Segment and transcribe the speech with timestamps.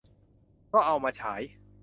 [0.73, 1.41] ก็เอามาฉาย